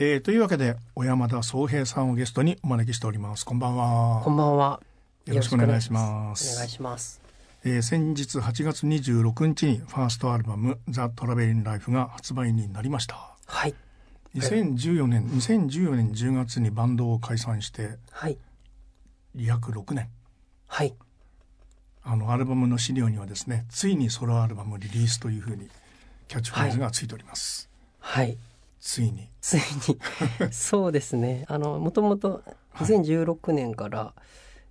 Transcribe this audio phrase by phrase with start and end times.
[0.00, 3.44] えー、というわけで小山田宗平さんをゲストにお招きしております。
[3.44, 4.22] こんばんは。
[4.22, 4.80] こんばんは。
[5.26, 6.54] よろしくお願いします。
[6.54, 7.20] お願いします。
[7.64, 13.34] えー、先日8月26日にファーストアルバム「ザ・トラベリン・ライフ」が発売になりました。
[13.46, 13.74] はい。
[14.36, 18.38] 2014年2014年10月にバンドを解散してはい。
[19.34, 20.08] 約6年。
[20.68, 20.94] はい。
[22.04, 25.68] あのアルバムの資料にはですねついにソロアルバムリリースというふうに
[26.28, 27.68] キャッチフレーズがついております、
[27.98, 28.38] はい
[28.80, 29.28] ついに。
[29.40, 29.98] ついに。
[30.52, 31.44] そうですね。
[31.48, 32.42] あのもともと
[32.76, 34.14] 2016年から、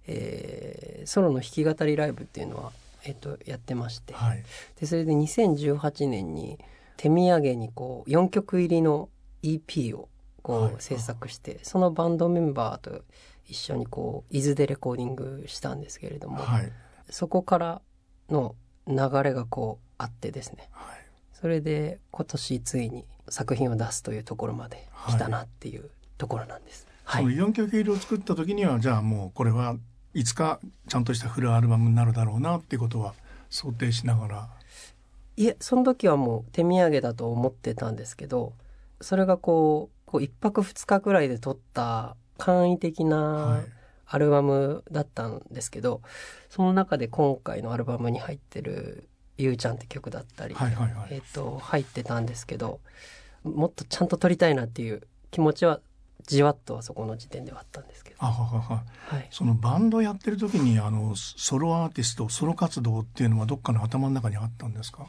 [0.07, 2.73] えーソロの弾き語りライブっていうのは、
[3.05, 4.43] えっとやってまして、はい。
[4.79, 6.59] でそれで2018年に
[6.98, 9.09] 手土産にこう4曲入りの
[9.41, 10.09] EP を
[10.41, 10.76] こう、はい。
[10.79, 13.03] 制作してそのバンドメンバーと
[13.45, 16.71] 一緒にこう伊豆でレコーディングしたんですけれども、はい。
[17.09, 17.81] そこから
[18.29, 18.55] の
[18.87, 20.70] 流れがこうあってですね。
[20.71, 20.96] はい
[21.40, 26.88] それで今年ついに作品を出すというところまで来たなっていうところなんです。
[27.04, 29.76] はい、その4曲入りを作った時にはじゃあもうこれは
[30.16, 33.13] いつかちゃんとしたフルアルバムになるだろうなっていうことは
[33.52, 34.49] 想定しながら。
[35.35, 38.54] いえその時はもう手土産だと思ってたんですけど
[39.01, 43.72] それがこうこう1泊2日くらいで撮った簡易的はない。
[44.10, 46.01] アルバムだったんですけど、
[46.49, 51.07] その中で今回のアルバムに入ってる「ゆうちゃん」って曲だったり、はいはいはい。
[51.12, 52.80] えっと入ってたんですけど
[53.44, 55.79] もっとちゃんと撮りたいなっていう気持ちは
[56.26, 58.84] じわっとはそこの時点ではあったんですけど、あははは。
[59.07, 65.07] はい、そのバンドやってる時にあのソロアーティストソロ活動っていうのはどっかの頭の中にあったんですか？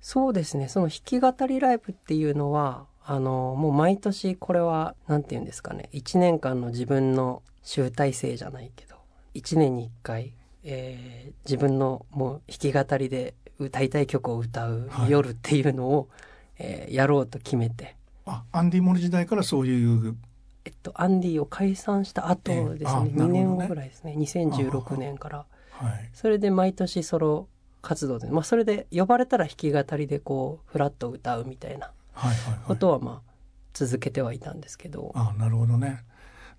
[0.00, 0.68] そうですね。
[0.68, 5.88] その弾き語りライブっていうのはあのもう毎年これは何て言うんですかね。
[5.92, 8.96] 1年間の自分の集大成じゃないけど
[9.34, 10.32] 1年に1回、
[10.64, 15.10] えー自分のもう弾き語りで歌いたい曲を歌うはい。
[15.10, 16.08] 夜っていうのを、
[16.58, 20.16] えーやろうと決めて、あアンディ・モリ時代からそういう
[20.66, 23.30] えっと、アンディを解散した後ですね,、ええあなるほどね。
[23.30, 25.46] 2年後ぐらいですね2016年から。
[25.70, 26.10] はい。
[26.12, 27.48] それで毎年ソロ
[27.82, 32.60] 活動で、まあ、それで呼ばれたら弾き語りでこうフラッと歌うみたいなはいはいはい。
[32.66, 33.30] ことはまあ
[33.72, 36.04] 続けてはいたんですけど、あなるほどね。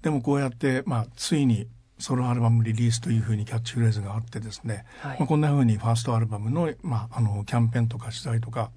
[0.01, 1.67] でもこうやって、まあ、ついに
[2.01, 5.19] ソロアルバムリリースというふうにキャッチフレーズがあってですね、はい。
[5.19, 8.71] まあ、こんなふうにファーストアルバムの,、まあ、あのキャンペーンとか取材とか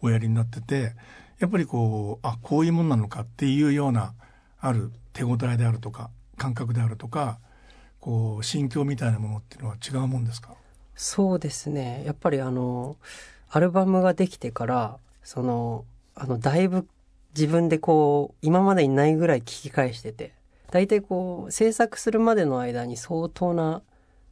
[0.00, 0.94] おやりになってて
[1.38, 4.14] やっぱりこうあこういうもんなのかっていうような
[4.60, 7.38] ある手応えであるとか感覚であるとか
[8.00, 10.54] こう心境みたいなものっていうのは違うもんですか？
[10.94, 12.02] そうですね。
[12.06, 12.96] やっぱりあの
[13.50, 15.84] アルバムができてからその
[16.14, 16.86] あのだいぶ
[17.36, 20.32] 自分でこう今までにないぐらい聞き返してて
[20.70, 23.82] 大体こう制作するまでの間に相当な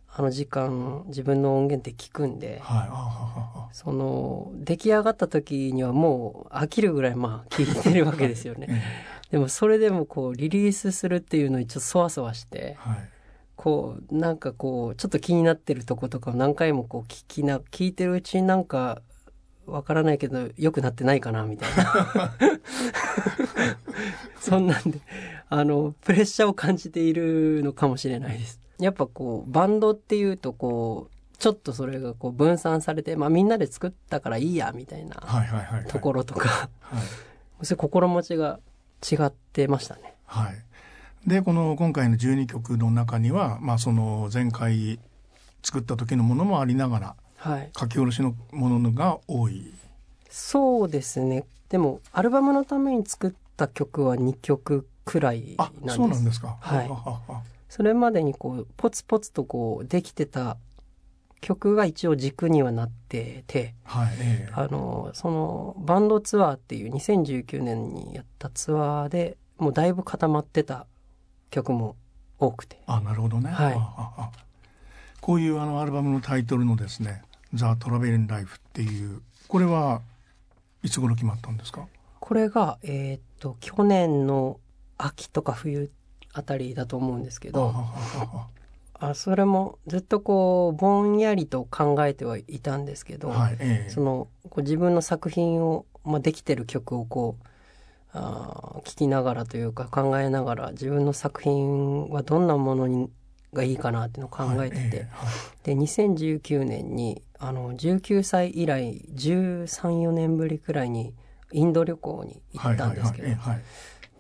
[0.09, 3.77] あの時間自分の音源って聞くんではい。
[3.77, 8.69] その出来上がった時にはもう飽きるぐらいまあ聞いてるわけですよね。
[9.29, 13.09] えでもそれでもこうリリースするっていうのにちょっとそわそわしてえはい。
[13.57, 19.03] こうなんかこうちょっと気になってるとことかを何回もこう聞きな聞いてるうちになんか
[19.67, 22.33] わからないけど良くなってないかなみたいな。
[24.41, 25.01] そんなんで
[25.49, 28.61] あのプレッシャーを感じているのかもしれないです。
[28.79, 35.17] やっぱこうバンドっていうとこうちょっとそれがこう分散されて、まあ、みんなで作ったからいいやみたいな
[35.89, 36.99] ところとか、は
[37.63, 37.65] い。
[37.65, 38.59] そういう心持ちが
[39.09, 40.15] 違ってましたね。
[40.25, 44.99] はい、でこの今回の12曲の中には、まあ、その前回
[45.63, 47.71] 作った時のものもありながらはい。
[47.79, 49.73] 書き下ろしのものが多い。
[50.31, 51.45] そうですね。
[51.69, 55.97] でもアルバムのために作った曲は2曲くらいあなんです。
[55.97, 56.59] そうなんですか。
[56.61, 56.91] はい。
[57.71, 60.59] それまでにこうポツポツとこうできてた
[61.41, 64.53] 曲が一応軸にはなっててはいええ。
[64.53, 70.87] あのそのバンドツアーっていう2019年にやったツアーでもうだいぶ固まってた
[71.51, 71.97] 曲も
[72.39, 72.83] 多くて。
[72.87, 73.75] あなるほどね、はい。
[73.75, 74.31] あああ。
[75.21, 77.23] こういうあのアルバムのタイトルのですね
[77.55, 80.03] 「ザ・トラベリン・ライフ」っていうこれは
[80.83, 81.87] いつ頃決まったんですか？
[82.21, 84.59] これがえーっと去年の
[84.99, 85.91] 秋とか冬
[86.33, 87.73] あたりだと思うんですけど
[88.99, 93.91] あそれもずっとこうぼんやりと考えてはいたんですけど、ははいええ。
[93.91, 97.47] そのこう自分の作品を、まあ、できてる曲をこう
[98.13, 103.11] あー聞きながらというか考えながら自分の作品はどんなものに
[103.53, 105.09] がいいかなっていうのを考えてて、はいえ
[105.65, 111.13] で2019年にあの19歳以来1314年ぶりくらいに
[111.53, 113.63] インド旅行に行ったんですけど、はいはいはい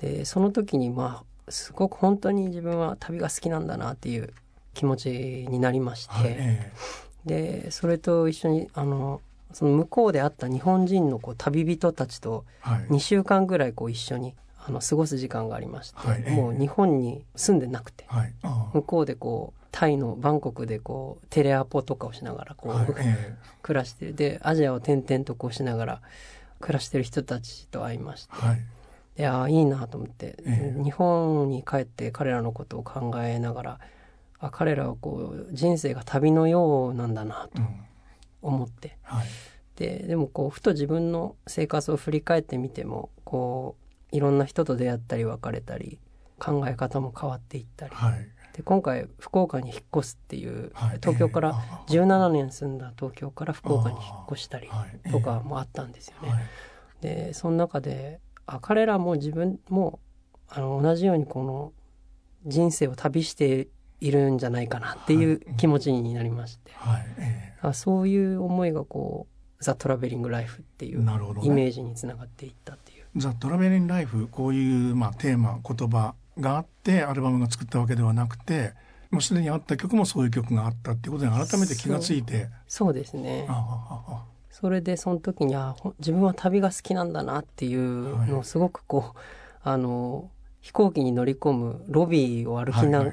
[0.00, 4.32] でその時にまあすごく本当に自分は旅が好きなんだなっていう
[4.74, 5.10] 気持ち
[5.48, 6.72] になりまして、はいえ
[7.24, 9.20] でそれと一緒にあの
[9.52, 12.80] その向こうで会った日本人のこう旅人たちとえはい。
[12.88, 14.34] 2週間ぐらいこう一緒に
[14.64, 26.00] あの過ごす時間がありまして、はいもう日本に住んでなくてはいあ向こうでこうタイのバンコクでこうテレアポとかをしながらこう、はいえ暮らしてでアジアを転々とこうしながら
[26.60, 28.32] 暮らしてる人たちと会いまして
[29.16, 30.82] いいやーいいなと思って、ええ。
[30.82, 33.80] 日本に帰って彼らのことを考えながら
[34.38, 37.80] あ彼らはこう人生が旅のようなんだなとうん。
[38.42, 38.98] 思って。
[39.02, 39.26] はい。
[39.76, 43.76] ででもこうふと自分の生活を振り返ってみてもこ
[44.12, 45.98] ういろんな人と出会ったり別れたり
[46.38, 47.94] 考え方も変わっていったり。
[47.94, 48.28] はい。
[48.52, 50.98] で今回福岡に引っ越すっていう、はい。
[51.00, 51.54] 東京からええ。
[51.72, 55.10] あ17年住んだ東京から福岡に引っ越したりはい。
[55.10, 56.28] とかもあったんですよね。
[56.30, 56.42] はい。
[57.00, 60.00] でその中であ彼らも自分も
[60.48, 61.72] あの同じようにこの
[62.46, 63.68] 人生を旅して
[64.00, 67.06] いるんじゃないかなっていう気持ちになりまして、はい。
[67.18, 71.00] えあそういう思いがこう「ザ・トラベリング・ライフ」っていう
[71.42, 73.04] イメージにつながっていったっていう。
[73.16, 78.74] ザ・トラベリンライフこういう、まあ、テーマ言葉があってアルバムが作ったわけではなくて
[79.10, 82.48] もうすでにあった曲もそういう曲があったっていうことに改めて気がついて。
[82.68, 82.92] そう。
[82.92, 83.46] ですね。
[83.48, 83.56] ああ
[84.10, 84.24] ああ
[84.58, 89.18] それでその時にあ自分は旅が好きなんだなっていうのをすごくこう、
[89.62, 90.30] あの
[90.62, 93.04] 飛行機に乗り込むロビーを歩きな,、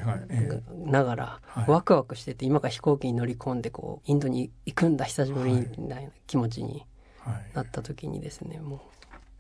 [1.04, 6.86] がら、はいワクワクしてて今から飛行機に乗り込んでこうインドに行くんだ久しぶりみたいな気持ちに
[7.20, 7.52] はい。
[7.54, 8.80] なった時にですねもう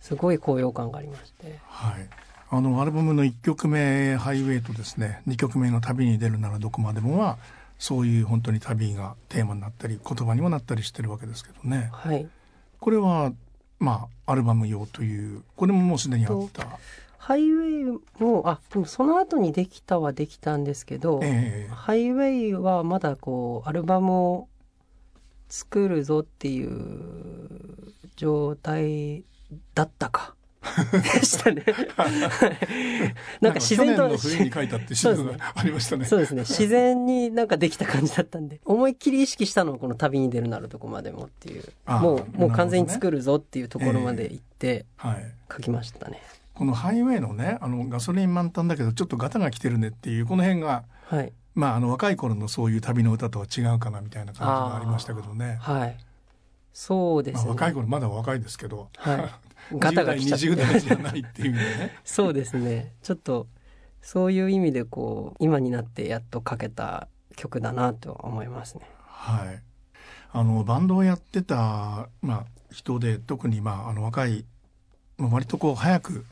[0.01, 1.57] すごい高揚感がありまして。
[1.63, 2.09] はい、
[2.49, 7.38] あのアルバムの1曲目「ハイウェイ」とですね2曲目の「旅に出るならどこまでも」は
[7.83, 11.89] そういう本当に旅がテーマになったり言葉にもなったりしてるわけですけどね。
[11.91, 12.25] はい。
[12.80, 13.33] これは
[13.77, 16.65] まあアルバム用というこれももうすでにあった。
[17.18, 21.74] ハイウェイもあでもその後にできたはできたんですけど、ええ。
[21.74, 24.47] ハイウェイはまだこうアルバムを
[25.50, 29.25] 作るぞっていう状態
[29.75, 30.35] だったか
[30.92, 31.63] でしたね。
[33.42, 36.06] なんか自然と冬に書いたって資料がありましたね。
[36.06, 36.42] そうですね。
[36.42, 45.25] 自然になんかできた感じだったんで思いっきり意識したのはこの旅に出るなるとこまでもっていうもうもう完全に作るぞっていうところまで行ってはい。
[45.51, 46.19] 書きましたね。
[46.56, 51.33] このハイウェイのねあのガソリン満タンだけどちょっとガタが来てるねっていうこの辺がはい。
[51.56, 55.57] まああの若い頃のそういう旅の歌とは違うかなみたいな感じがありましたけどね。
[55.59, 55.98] はい。
[56.74, 57.50] そうですまあ、ね。
[57.51, 59.30] 若い頃まだ若いですけど、はい
[59.71, 60.45] ガタが来ちゃって。
[60.48, 61.98] 10代20代じゃないっていうね。
[62.04, 62.94] そうですね。
[63.01, 63.48] ちょっと
[64.01, 68.89] そういう意味でこう今になってやっと書けた曲だなと思いますね。
[69.07, 69.62] はい。
[70.31, 74.45] あのバンドをやってた、まあ、人で特に、まあ、あの若い、
[75.18, 76.25] まあ、割とこう早く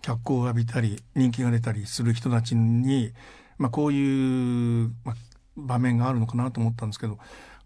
[0.00, 3.12] 脚光を浴びたり人気が出たりする人たちに、
[3.58, 5.14] まあ、こういう、まあ、
[5.56, 7.18] 場面があるのかなと思ったんですけど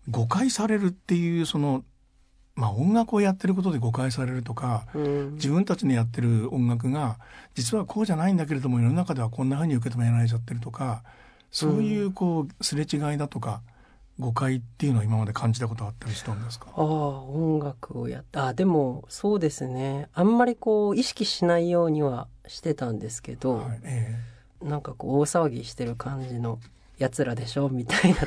[0.09, 1.85] 誤解されるっていうその、
[2.55, 5.35] まあ、音楽をやってることで誤解されるとかうん。
[5.37, 7.19] 自分たちのやってる音楽が
[7.55, 11.03] 実はこうじゃないんだけれども世の中ではこんな風に受け止められちゃってるとか
[11.51, 13.63] そういうこうすれ違いだとか
[14.19, 16.67] 誤解っていうのは今まで感じたことあったりしたんですか？
[16.77, 20.09] ああ音楽をやったあでもそうですね。
[20.13, 24.15] あんまりこう意識しないようにはしてたんですけど、はいえ
[24.63, 26.61] なんかこう大騒ぎしてる感じの
[26.99, 27.71] やつらでしょ？
[27.71, 28.19] みたいな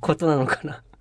[0.00, 0.82] ことなのかな。
[0.86, 0.91] え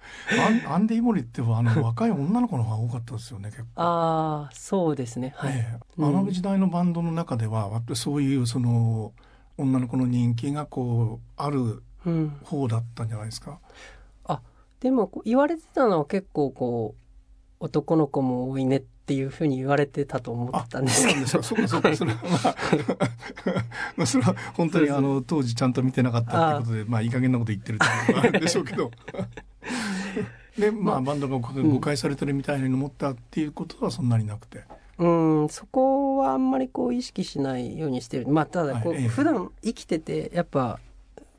[0.65, 3.67] アンアンディ・モリってはあの若い女の子の方が多かったですよね結構。
[3.75, 9.13] ああそうですねはい、ええうんあの時代のバンドの中では割とそういうその
[9.57, 13.59] 女の子の人気がこうあるうん、方だったんじゃないですか？
[14.79, 16.95] でもこう言われてたのは結構こ
[17.59, 21.67] う男の子も多いねっていうふうに言われてたと思ってたんですけどそうか。
[21.67, 22.55] そうかそれはまあ
[23.97, 28.89] まあそれは本当にあの当時ちゃんと見てなかったっていうことでまあいい加減なこと言ってるっていうのがあるんでしょうけど。
[30.57, 34.63] でまあバンドが誤解されてるみたいに思ったっていうことはそんなになくて。
[34.97, 35.07] う
[35.45, 38.27] んそこはあんまりこう意識しないようにしてる。
[38.27, 39.07] まあただこう、はいええ。
[39.07, 40.79] 普段生きててやっぱ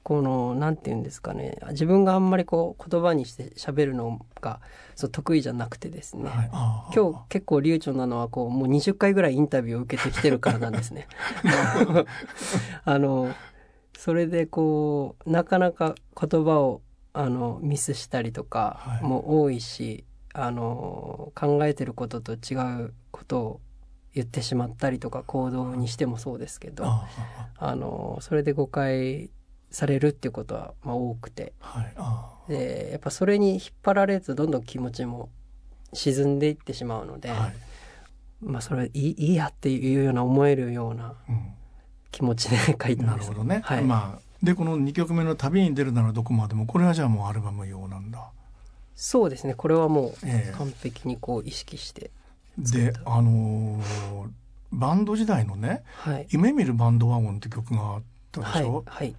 [0.02, 4.60] このなんて言うんですかね自分があんまりこう言葉にして喋るのが
[4.96, 11.06] そう得意じゃなくてですね、はい、ああ今日結構流暢なのはこうもう20回ぐらいインタビューを受けてきてるからなんですね。
[12.84, 13.32] あの
[13.96, 16.82] それでこうなかなか言葉を
[17.14, 19.02] あのミスしたりとかはい。
[19.02, 20.04] も多いし、
[20.34, 23.60] あの考えてることと違うことを
[24.14, 29.30] 言ってしまったりとか行動にしてもそうですけど、あのそれで誤解
[29.70, 31.52] されるっていうことはまあ多くて。
[31.60, 35.30] はいあでやっぱそれに引っ張られるとどんどん気持ちも
[35.92, 37.54] 沈んでいってしまうので、あはい、
[38.40, 41.54] まあそれいいいいやっていうような思えるようなうん。
[42.10, 43.02] 気持ちで書いたです。
[43.04, 43.62] なんるほどね。
[43.64, 48.30] はい、まあでこの2曲目の「旅に出るならどこまでも」これはじゃあもうアルバム用なんだ。
[48.94, 49.54] そうですね。
[49.54, 50.54] これはもうええ。
[50.56, 52.10] 完璧にこう意識して
[52.58, 54.30] であのー
[54.72, 59.14] バンド時代のねはい「夢見るバンドワゴン」って曲があったではいしょ、はい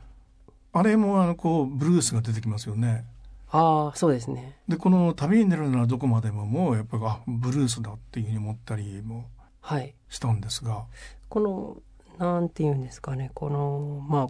[0.76, 3.06] あれもあのこうブルースが出てきますよね。
[3.52, 4.56] ああそうですね。
[4.68, 9.26] でこの「旅に出るならどこまでも」もやっぱりあブルースだっていうふうに思ったりも
[9.62, 9.94] はい。
[10.10, 10.84] したんですが。
[11.30, 11.78] この
[12.18, 13.30] なんて言うんですかね。
[13.36, 14.28] このまあ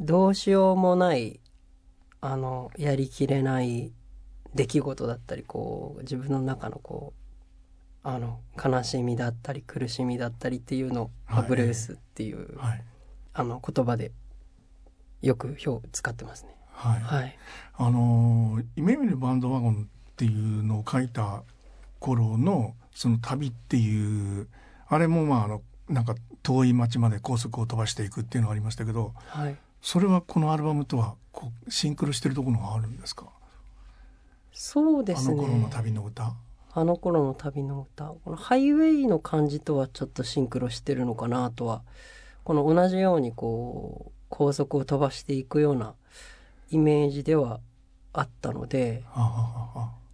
[0.00, 1.40] どうしようもない
[2.20, 3.92] あのやりきれない
[4.54, 7.24] 出来事だったりこう自分の中のこう
[8.02, 11.48] あの悲しみだったり苦しみだったりっていうのを、まあはい。
[11.48, 12.84] ブルースっていう、はい。
[13.32, 14.12] あの言葉で
[15.22, 16.54] よく表使ってますね。
[16.70, 17.38] はい、はい、
[17.74, 21.42] あのー夢見るバンドワゴンっていうのを書いた
[21.98, 24.48] 頃のその旅っていう
[24.88, 33.26] あれもまああのなんか遠い町まで高速を飛ばしていくっていうのがありましたけどはい、それはこのアルバムとはこうシンクロしてるところがあるんですか？
[34.50, 35.34] そうですね。
[35.34, 36.32] あの頃の旅の歌。
[36.72, 38.14] あの頃の旅の歌。
[38.24, 41.82] このハイウェイの感じとはちょっとシンクロしてるのかなとは
[42.44, 45.92] この同じようにこう高速を飛ばしていくような
[46.70, 47.60] イメージでは
[48.14, 49.04] あったので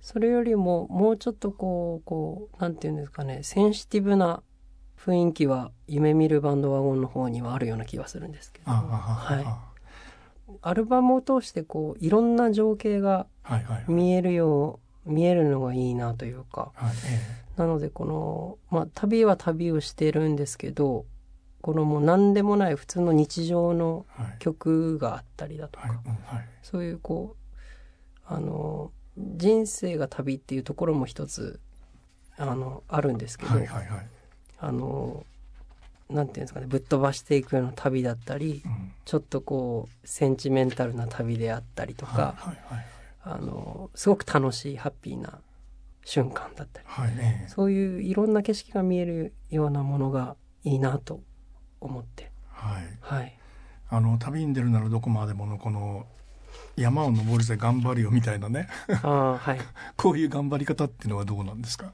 [0.02, 4.42] それよりももうちょっとこうこうなんていうんですかねセンシティブな
[5.04, 8.70] 雰囲気は夢見るバンドワゴンの方にはあるような気がするんですけど。
[8.70, 9.70] はい。
[10.62, 13.26] アルバムを通してこういろんな情景が
[13.86, 16.72] 見えるよう見えるのがいいなというか。
[16.74, 21.04] はいえなのでこの、まあ、旅は旅をしてるんですけど
[21.60, 24.06] このもう何でもない普通の日常の
[24.38, 26.48] 曲があったりだとか、はいうんはい。
[26.62, 31.60] そういうこうあの人生が旅っていうところも一つ
[32.38, 34.06] あのあるんですけど、はいはいはい
[34.60, 35.24] あの
[36.08, 38.92] なんていうんですかねぶっ飛ばしていくような旅だったりうん。
[39.04, 42.86] ちょっとこうセンチメンタルな旅であったりとか、はいはいはい。
[43.22, 45.40] あのすごく楽しいハッピーな
[46.04, 46.86] 瞬間だったり。
[46.88, 51.20] はいええそういういろんな景色が見えるようなものがいいなと
[51.80, 52.82] 思って、はい。
[53.00, 53.36] はい。
[53.88, 56.06] あの旅に出るならどこまでものこの
[56.76, 58.68] 山を登るぜ頑張るよみたいなね。
[58.88, 59.60] はい。
[59.96, 61.92] こういう頑張り方っていうのはどうなんですか？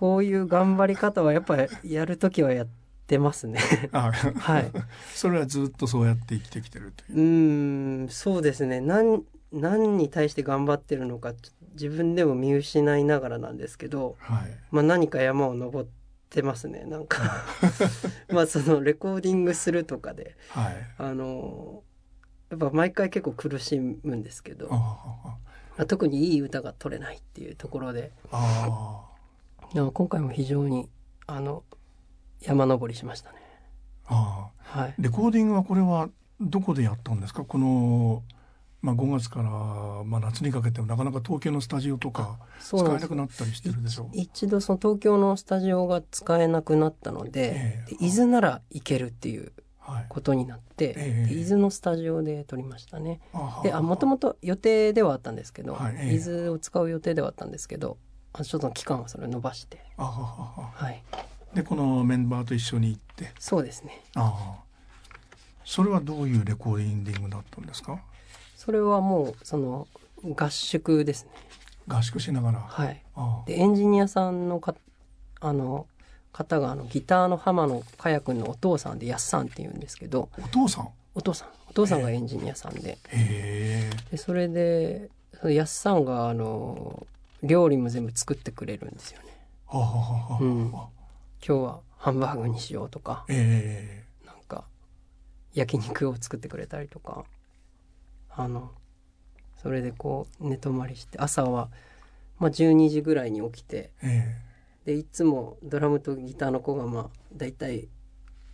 [0.00, 2.68] こういう頑張り方はやっぱりやるときはやっ
[3.06, 3.60] てますね。
[3.92, 4.72] あはい。
[5.14, 8.80] それはずっとそうやって生きてきてるといううーん、そうですね。
[8.80, 11.34] 何、何に対して頑張ってるのか、
[11.74, 15.88] 自分でも見失いながらなんですけど、はいまあ何か山を登っ
[16.30, 16.84] てますね。
[16.86, 17.44] なんか、
[18.32, 21.82] まあそのレコーディングするとかで、はいあの、
[22.48, 25.36] やっぱ毎回結構苦しむんですけど、あ
[25.76, 29.09] まあ特にいい歌が取れないっていうところで、ああ
[29.74, 30.88] でも今回も非常に
[31.26, 31.62] あの
[32.40, 33.36] 山登りしましたね。
[34.06, 34.80] ああ。
[34.80, 34.94] はい。
[34.98, 36.08] レコーディングはこれは
[36.40, 37.44] どこでやったんですか？
[37.44, 38.22] この、
[38.82, 39.50] まあ、5月から、
[40.04, 44.08] まあ、夏にかけてもなかなか東京のスタジオとか使えなくなったりしてるでしょう？
[44.12, 47.96] 一度その東京のスタジオが使えなくなったので、ええ。
[47.96, 50.06] で伊豆なら行けるっていうはい。
[50.08, 53.20] ことになって、ええで伊豆のスタジオで撮りましたね。
[53.32, 56.14] あで、あ、もともと予定ではあったんですけど、はいええ。
[56.16, 58.09] 伊豆を使う予定ではあったんですけど、あ
[58.42, 60.90] ちょっと期間はそれを伸ばして、あああは。
[60.90, 61.02] い。
[61.54, 63.32] でこのメンバーと一緒に行って。
[63.38, 64.00] そうですね。
[64.14, 64.70] ああ。
[65.64, 68.00] それはどういうレコーディングだったんですか？
[68.56, 69.88] それはもう、その、
[70.36, 71.30] 合宿ですね。
[71.88, 73.02] 合宿しながら、はい。
[73.16, 74.74] あで、エンジニアさんのか、
[75.40, 75.86] あの、
[76.32, 80.88] 方が、あの、ギターの浜野かやくんのお父さんで、やっさんって言うんですけど、あお父さん？
[81.14, 83.90] お父さん、お父さんがエンジニアさんで、へえ。
[84.12, 85.10] でそれで、
[85.44, 87.06] やっさんが、あの、
[87.42, 89.26] 料理も全部作ってくれるんですよね。
[90.40, 90.70] うん。
[90.70, 90.90] 今
[91.40, 94.64] 日はハンバーグにしようとか、えなんか、
[95.54, 97.24] 焼肉を作ってくれたりとか、
[98.30, 98.72] あの、
[99.62, 101.70] それでこう、寝泊まりして、朝は、
[102.38, 104.36] まあ、12時ぐらいに起きて、え
[104.86, 104.92] え。
[104.92, 107.88] で、いつもドラムとギターの子が、まあ、大体、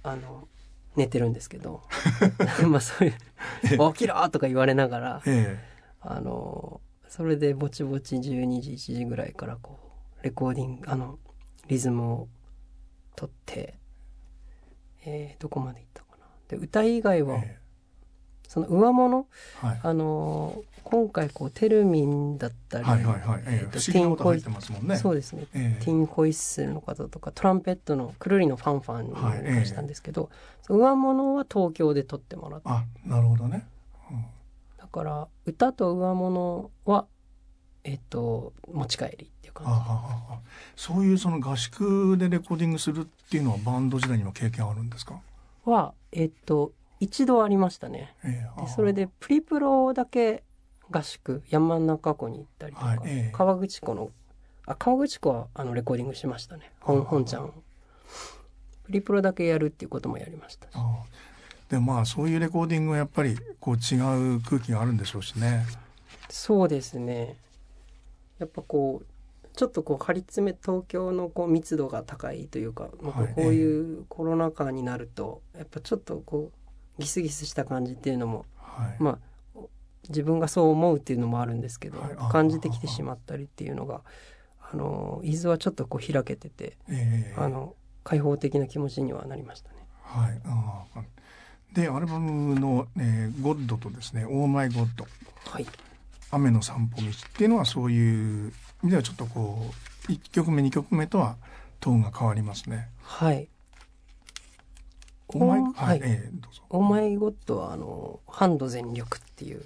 [0.03, 0.49] あの、
[0.97, 1.83] 寝てるんですけど、
[2.69, 5.77] まあ、そういう、起きろとか言われながら、ええ。
[6.01, 9.79] あの、それでぼちぼち12時、1時ぐらいからこ
[10.21, 11.19] う、レコーディング、あの、
[11.69, 12.29] リズムを
[13.15, 13.79] 取って、
[15.05, 16.27] えーどこまで行ったかな。
[16.49, 17.59] で、歌以外は、え
[18.49, 19.27] その上物、
[19.63, 19.81] えはい。
[19.83, 23.61] あの、今回こう、テルミンだったり、はいはいはい、ええ。
[23.63, 24.97] えっと不思議なこと入ってますもんね。
[24.97, 25.47] そうですね。
[25.55, 25.85] ええ。
[25.85, 30.31] ティン・ホイッスルの方とか、トランペットのくるりのファンファンはいに出したんですけど、
[30.63, 33.67] その上物は東京で撮ってもらって、あなるほどね、
[34.97, 37.07] から、歌と上物は、
[37.85, 40.41] えっと、持ち帰りっていう感ああああ
[40.75, 45.21] そういうその合宿でレコーディングするっていうのはバンド時代にも経験あるんですか、
[45.67, 48.15] じは、えっと、一度ありましたね。
[48.25, 50.43] ええでそれで、プリプロだけ
[50.91, 53.33] 合宿、山中湖に行ったりとか、はいええ。
[53.35, 54.11] 川口湖の、
[54.67, 56.73] あ、川口湖はあのレコーディングしましたね。
[56.81, 57.45] 本、ちゃん。
[57.45, 57.55] を。
[58.85, 60.69] プリプロだけやるっていうこともやりました
[61.69, 65.67] でまあそういうレコーディングはやっぱりこう違う空気があるんでしょうしね。
[66.29, 67.37] そうですね
[68.39, 69.07] やっぱこう
[69.57, 76.51] ちょっとこう張り詰め東京のこう密度が高いというか、まあはいこういうコロナ禍になるとやっぱちょっとこ
[76.99, 78.97] うギスギスした感じっていうのもはい。
[79.03, 79.19] まあ
[80.09, 84.03] 自分がそう思うっていうのもあるんですけど、はいあ感じてきてしまったりっていうのが
[84.61, 89.77] あの伊豆はちょっとこう開けててええあの開放的な気持ちにはなりましたね。
[90.03, 90.41] はい。
[90.45, 91.01] ああ
[91.77, 95.07] でアルバムの、えー、ゴッドとですね、オーマイゴッド、
[95.51, 95.67] はい、
[96.31, 98.53] 雨の散歩道っていうのはそういう
[98.83, 99.71] 意味ではちょっとこ
[100.09, 101.37] う1曲目2曲目とは
[101.81, 102.89] トーンが変わりますね。
[103.03, 103.49] はい、
[105.29, 106.11] オーマイおはい、はい。
[106.11, 106.63] えーどうぞ。
[106.71, 109.63] オーマイゴッドはあのハンド全力っていう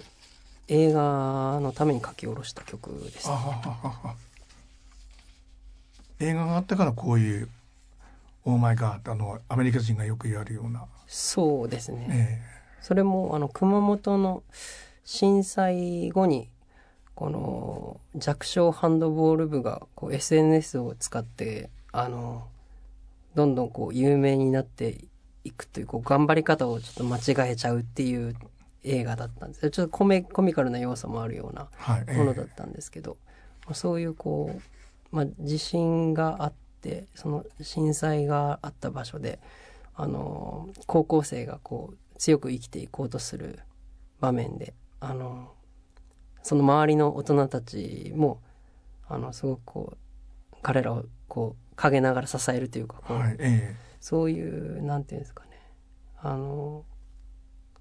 [0.67, 4.15] 映画のために書き下ろした曲です、あはははは。
[6.19, 7.49] 映画があったからこういう
[8.45, 12.07] 「オーマイガー」あのアメリカ人がよくやるような、そうですね。
[12.09, 14.43] えそれもあの熊本の
[15.03, 16.49] 震災後に
[17.15, 22.47] この弱小ハンドボール部がこう SNS を使ってあの
[23.35, 25.05] どんどんこう有名になって
[25.43, 28.35] いくというこう頑張り方をちょっと間違えちゃうっていう
[28.83, 29.63] 映画だったんです。
[29.63, 33.17] よちょっとコメコミカルな要素もあるようなーはいえーものだったんですけど、
[33.65, 34.59] まあそういうこ
[35.11, 39.39] う、まあ、地震があってその震災があった場所で
[39.95, 43.59] あの高校生がこう強く生きていこうとする
[44.19, 45.51] 場面であの
[46.43, 48.41] その周りの大人たちも
[49.07, 55.61] あのすごくこう彼らをこう陰ながら支えるというかこう、はいえそういうなんていうんですかね。
[56.17, 56.83] あの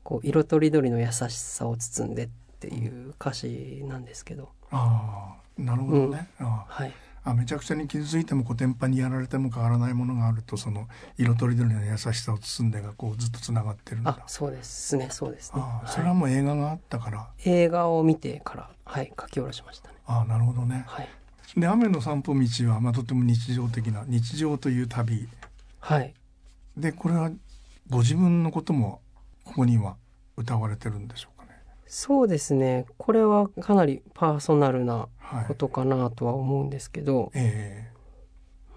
[0.02, 2.28] こう色とりどりの優しさを包んでっ
[2.60, 6.66] ていう歌詞なんですけど、ー、ああなるほどね、あ。
[6.68, 6.92] はい、
[7.22, 14.10] あめちゃくちゃに傷ついてもコテンパンにやられても変わらないものがあるとその色とりどりの優しさを包んでがこうずっとつながってるんだ。
[14.10, 19.96] あそうですねそうですね、ああそれははいもう映画があったから、映画を見てからはい書き下ろしましたね。
[20.06, 20.84] ああなるほどね。
[20.86, 21.08] はい。
[21.56, 25.28] で雨の散歩道は、まあ、とても日常的な日常という旅。
[25.80, 26.14] はい。
[26.76, 27.30] でこれは
[27.88, 29.00] ご自分のことも
[29.44, 29.96] ここには
[30.36, 31.39] 歌われてるんでしょうか？
[31.39, 31.39] ね
[31.92, 32.86] そうですね。
[32.98, 35.44] これはかなりパーソナルなはい。
[35.46, 37.90] ことかなとは思うんですけど、ええ。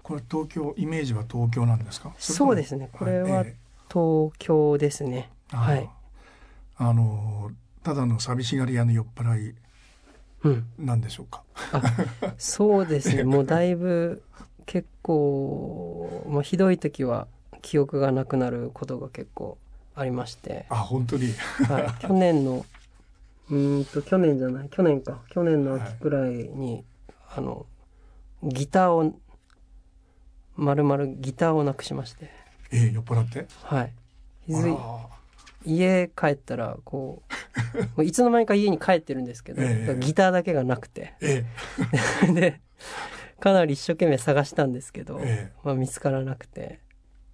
[0.02, 2.12] これ東京イメージは東京なんですか？
[2.18, 2.90] そうですね。
[2.92, 3.56] これはええ。
[3.88, 5.30] 東京ですね。
[5.52, 5.90] ああはい。
[6.76, 7.50] あの
[7.84, 9.54] ただの寂しがり屋の酔っ払い
[10.42, 10.66] うん。
[10.78, 11.42] なんでしょうか？
[12.36, 13.22] そうですね。
[13.24, 14.22] もうだいぶ
[14.66, 17.28] 結構、まあ、ひどい時は
[17.62, 19.56] 記憶がなくなることが結構
[19.94, 21.32] ありまして、あ本当に。
[21.68, 22.64] はい、去年の
[23.50, 24.68] うーんと去年じゃない？
[24.70, 25.22] 去年か。
[25.30, 26.84] 去年の秋くらいに、
[27.36, 27.66] あの
[28.42, 29.18] ギターを
[30.56, 32.30] まるまるギターをなくしまして。
[32.72, 33.46] ええ酔っ払って？
[33.62, 33.92] はい。
[35.66, 37.22] 家帰ったらこ
[37.96, 39.98] ういつの間にか家に帰ってるんですけど、ええ。
[39.98, 41.14] ギターだけがなくて。
[41.20, 41.44] え
[42.34, 42.60] で
[43.40, 45.52] かなり一生懸命探したんですけど、ええ。
[45.64, 46.80] まあ、見つからなくて。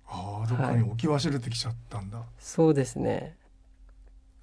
[0.07, 3.37] ああどっかに置き忘れてきちゃったんだ、そうですね。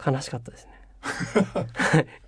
[0.05, 0.71] 悲しかったですね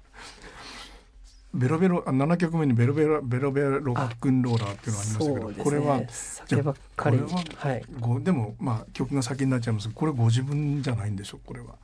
[1.54, 5.64] ベロベロあ7曲目にベロベロベロベロロックンローラーっていうのがありましたけど、ね。
[5.64, 7.18] これは酒ばっかり。
[7.18, 9.88] これはいごでもまあ曲が先になっちゃいます。
[9.88, 11.76] けどこれご自分じゃないんでしょうこれは。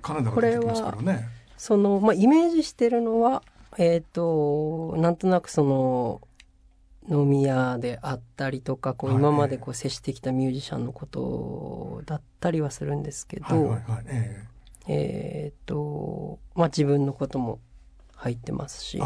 [0.00, 1.28] カナダから出てきますからね。
[1.58, 3.42] その、まあ、イメージしてるのは
[3.76, 6.20] えっ、となんとなくその
[7.10, 14.51] 飲み屋であったりとかこうはい今までこう接してきたミュージシャンのことだったりはするんですけど、はいはいはいえ
[14.86, 17.60] えっ、とまあ自分のことも
[18.16, 19.00] 入ってますし。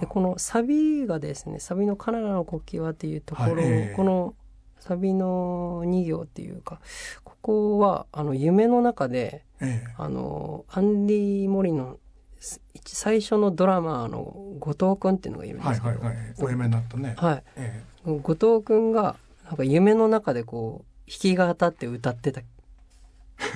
[0.00, 3.94] でこのサビがですねサビの「カナダの国旗は」っていうところ、はいええ。
[3.94, 4.34] この
[4.78, 6.80] サビの2行っていうか
[7.24, 9.94] ここはあの夢の中でええ。
[9.96, 11.98] あのアンディ・モリの
[12.38, 17.42] す最初のドラマーの後藤君っていうのがいるんではいすけど、はいはいお嫁になったね、はい。
[17.56, 22.42] え後藤君がなんか夢の中でこう弾き語って歌ってた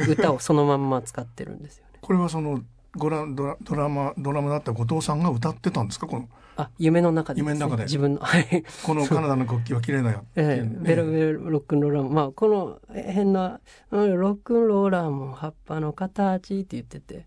[0.09, 1.91] 歌をそのまんま使ってるんですよね。
[1.95, 1.99] え。
[2.01, 2.63] これはその
[2.97, 6.07] ごらドラドラマドラマだった後藤さんが歌ってたんですか？
[6.07, 7.85] このあ夢の中でね、夢の中で。
[7.85, 8.65] 自分のはい。
[8.85, 10.65] このカナダの国旗は綺麗だよええう。
[10.69, 12.03] ねベロベロロックンローラー。
[12.03, 17.27] もまあこの変な、うん、ロックンローラーも葉っぱの形って言ってて、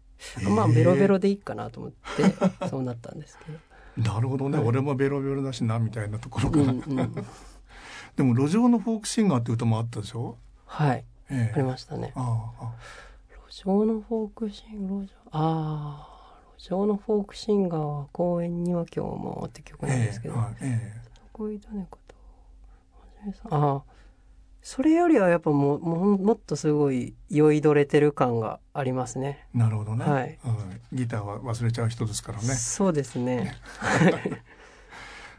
[0.49, 3.57] まあベロベロでいいかなと思ってそうなったんですけど。
[3.97, 7.13] なるほどね、はい俺もベロベロだしなみたいなところから、うんうん、
[8.15, 11.53] でも路上のフォークシンガーって歌もあったでしょ、はいええ。
[11.53, 12.13] ありましたね。
[12.15, 12.73] あああ
[13.49, 20.93] 路上のフォークシンガー路上ああ路上のフォークシンガーは公園には今日もって曲なんですけど、ええね
[23.49, 23.83] ああ
[24.61, 29.45] それよりはやっぱもうももっとすごい酔いどれてる感がありますね。
[29.53, 30.39] なるほどね、はい。
[30.45, 32.43] うん、ギターは忘れちゃう人ですからね。
[32.55, 33.57] そうですね。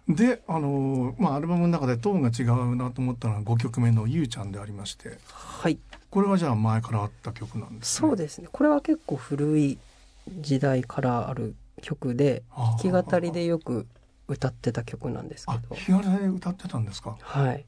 [0.09, 5.79] であのーまあアルバムの中でトーンが違うなと思ったのは5曲目の「ゆうちゃん」でありましてはい。
[6.11, 8.49] これはじゃあ前からあった曲なんですねそうですね。
[8.53, 9.79] これは結構古い
[10.41, 13.87] 時代からある曲で、あ弾き語りでよく
[14.29, 15.75] 歌ってた曲なんですけあど。
[15.75, 17.17] 弾き語りで歌ってたんですか？
[17.21, 17.67] はい。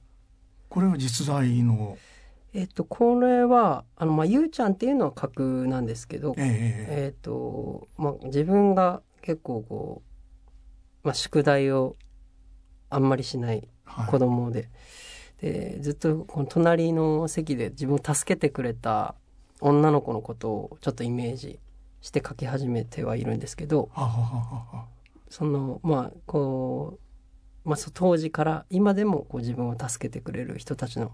[0.69, 1.99] これは実在の？
[2.55, 10.03] えっと、これは、あの、まあ、ゆうちゃんっていうのは架空なんですけど、えええええっと、まあ、自分が結構こ
[11.05, 11.97] う、まあ、宿題を
[12.97, 14.69] あんまりしないはい子供で、
[15.41, 19.15] で、ずっとこの隣の席で自分を助けてくれた
[19.61, 21.59] 女の子のことをちょっとイメージ
[22.01, 24.85] して書き始めてはいるんですけど、ははははは
[25.29, 26.99] その、まあ、こ
[27.65, 31.13] う、まあ、当時から今でもこう自分を助けてくれる人たちの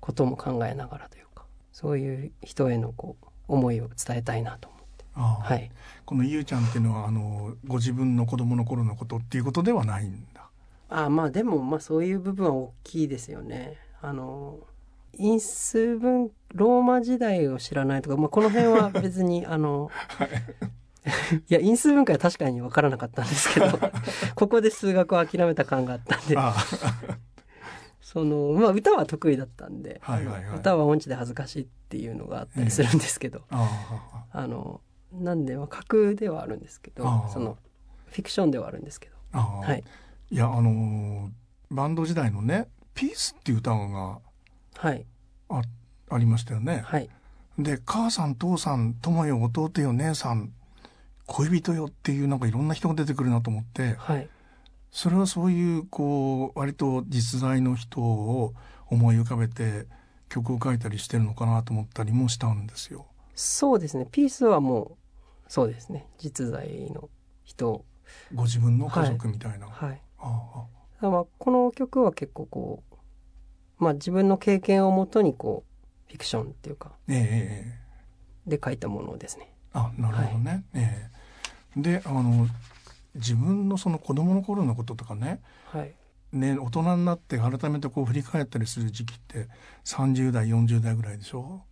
[0.00, 5.04] ことも考えながらというか、そういう人へのこう、思いを伝えたいなと思って。
[5.14, 5.70] ああはい。
[6.04, 10.33] このゆうちゃんっていうのはあのご自分の子供の頃のことっていうことではないんだ
[10.88, 13.76] あまあでもまあそういう部分は大きいですよね。
[14.00, 14.58] あの
[15.16, 19.90] 因数分ローマ時代を知らないとか、まあ、この辺は別に あの
[21.48, 21.52] い。
[21.52, 23.78] や因数分解は確かに分からなかったんですけど
[24.34, 26.34] ここで数学を諦めた感があったんで。
[26.38, 26.54] あ
[28.00, 30.58] そのまあ歌は得意だったんで、はいはいはい。
[30.58, 33.68] 歌は音痴で恥ずかしいっていうのがあったりするんですけど、あ
[34.32, 34.40] あ。
[34.40, 34.80] あの
[35.12, 37.58] なんでまあ架空ではあるんですけどその
[38.06, 39.14] フィクションではあるんですけど。
[39.38, 39.82] はい
[40.30, 41.30] いやあのー
[41.70, 44.20] バンド時代のね「ピース」っていう歌が
[44.76, 45.06] はい
[46.10, 46.82] ありましたよね。
[46.84, 47.08] はい
[47.58, 50.52] で母さん父さん友よ弟よ姉さん
[51.26, 54.28] 恋人よっていうなんかいろんな人が出てくるなと思ってはい
[54.90, 58.54] それはそういうこう割と実在の人を
[58.88, 59.86] 思い浮かべて
[60.28, 63.06] 曲を書いたりしてるのかなと思ったりもしたんですよ。
[63.34, 64.06] そうですね。
[64.10, 64.96] ピースはもう、
[65.48, 66.06] そうですね。
[66.18, 67.08] 実在の
[67.42, 67.84] 人。
[68.34, 69.66] ご自分の家族みたいな。
[69.66, 69.72] はい。
[69.72, 70.03] あだから
[71.00, 77.84] まあこの曲は結構こう、まあ自分の経験をもとにこう、フィクションっていうか、あええええ
[78.46, 79.52] で書いたものですね。
[79.72, 80.64] あなるほどね。
[80.74, 81.14] ええ
[81.76, 82.46] であの
[83.14, 85.94] 自分のその子供の頃のこととかねはい。
[86.32, 89.48] ね大人になって改めてこう振り返ったりする時期って
[89.84, 91.62] 30代40代ぐらいでしょ、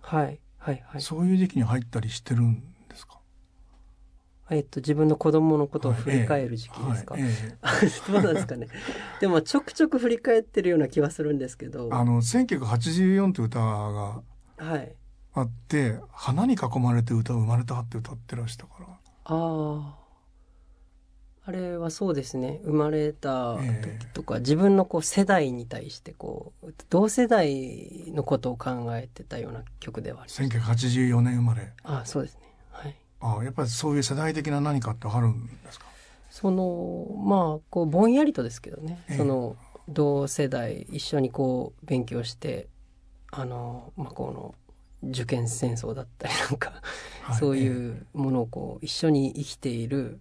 [0.00, 0.40] はい。
[0.58, 0.84] はい。
[0.86, 1.00] はい。
[1.00, 2.73] そういう時期に入ったりしてるんですか
[4.50, 7.14] えっと、自分の子供のことを振り返る時期ですか？
[7.14, 7.56] はいええ
[8.12, 8.68] どうなんですかね。
[9.20, 11.88] でも、ちょくちょく振り返ってるような気はするんですけど。
[11.92, 14.22] あの1984という歌が
[14.58, 14.94] はい。
[15.36, 19.98] あって「花に囲まれて歌生まれた」って歌ってらしたからああ。
[21.46, 22.60] あれはそうですね。
[22.64, 30.42] 生まれた時とか、自分のこう世代に対してこう、同世代のことを考えてたような曲ではあります。
[30.42, 32.40] 1984年生まれああ、そうですね。
[33.28, 33.38] はい。
[33.40, 35.86] あやっぱりそういう世代的な何かってあるんですか？
[36.30, 39.02] その、まあ、こう、ぼんやりとですけどね。
[39.08, 39.56] ええその、
[39.88, 42.68] 同世代、一緒にこう、勉強して、
[43.30, 44.54] あの、まあ、この、
[45.10, 46.80] 受験戦争だったりなんか、
[47.22, 50.18] はいそうえいうものをこう一緒に生きている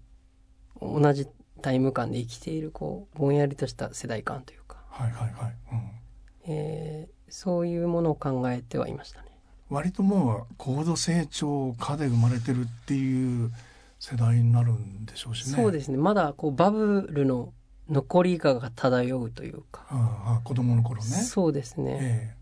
[0.82, 1.26] 同じ
[1.62, 9.33] タイム感で生きているこうぼんやりとした世代感というか、えはいはいはい、うん、えーそういうものを考えてはいましたね。
[9.74, 13.52] 割ともう高度成長下で生まれてるっていう
[14.00, 15.56] 世代になるんでしょうしね。
[15.56, 17.54] そうですねまだこうバブルの
[17.90, 21.10] 残りがが漂うというか、ああ子供の頃ね。
[21.10, 22.36] そうですね、え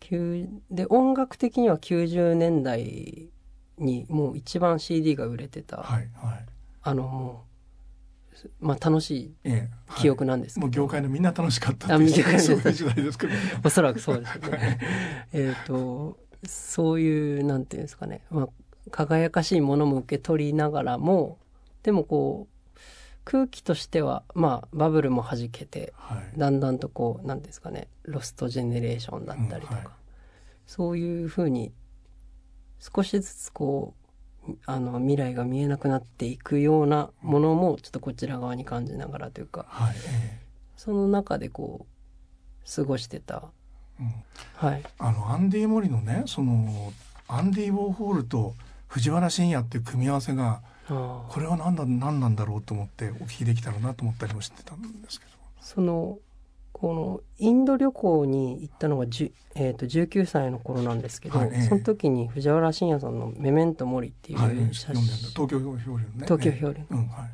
[0.00, 3.30] きゅうで音楽的には90年代
[3.78, 6.46] にもう一番 CD が売れてた、えはいはい。
[6.82, 7.44] あのも
[8.60, 9.54] う、まあ、楽しいええ
[9.86, 13.38] はい記憶なんですけど、もう業界のみんな楽しかったあっていう業界のそういう時代ですけどね。
[13.64, 14.80] おそらくそうですよね。
[15.32, 18.48] えっと、そういう、なんていうんですかね、まあ、
[18.90, 21.38] 輝かしいものも受け取りながらも、
[21.82, 22.78] でもこう、
[23.24, 26.38] 空気としては、まあ、バブルも弾けて、はい。
[26.38, 29.86] だんだんとこう、なんていうんですかね、ロストジェネレーションだったりとか、うんはい。
[30.66, 31.72] そういうふうに、
[32.78, 34.04] 少しずつこう、
[34.66, 39.94] あの、未来が見えなくなっていくようなものも、ちょっとこちら側に感じながらというか、はい。
[39.96, 40.40] え
[40.76, 43.63] その中でこう、過ごしてた、え
[44.00, 44.24] うん
[44.56, 44.82] はい。
[44.98, 46.92] あのアンディ・モリのねその
[47.28, 48.54] アンディ・ウォーホールと
[48.88, 55.32] 藤原信也っていう組み合わせがこれは何だ何なんだろうと思ってお聞きできたらなと思ったりもしてたんですけど。
[55.60, 56.18] その
[56.72, 66.10] このインド旅行に行ったのがじゅ、えー、と19歳の頃なんですけど、はいええその時に藤原信也さんの「メメント・モリ」っていはい、う写読んでんだ真、東京漂流ね。
[66.24, 67.28] 東京漂流ええうんはい。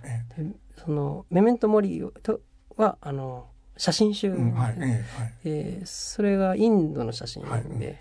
[0.77, 2.41] その「メメント・モリと」
[2.77, 3.47] はあの
[3.81, 5.35] 写真集、うんはいええはい。
[5.45, 7.97] えーそれがインドの写真で、はいうん